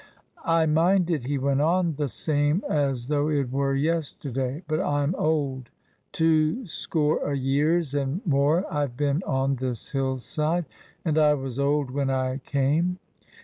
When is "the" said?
1.97-2.09